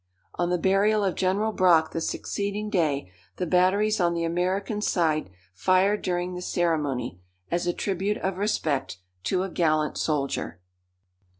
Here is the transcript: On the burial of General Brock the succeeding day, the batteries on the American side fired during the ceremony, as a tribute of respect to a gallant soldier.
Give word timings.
On 0.33 0.49
the 0.49 0.57
burial 0.57 1.03
of 1.03 1.13
General 1.13 1.51
Brock 1.51 1.91
the 1.91 2.01
succeeding 2.01 2.71
day, 2.71 3.11
the 3.35 3.45
batteries 3.45 3.99
on 3.99 4.15
the 4.15 4.23
American 4.23 4.81
side 4.81 5.29
fired 5.53 6.01
during 6.01 6.33
the 6.33 6.41
ceremony, 6.41 7.21
as 7.51 7.67
a 7.67 7.71
tribute 7.71 8.17
of 8.17 8.39
respect 8.39 8.97
to 9.25 9.43
a 9.43 9.49
gallant 9.51 9.99
soldier. 9.99 10.59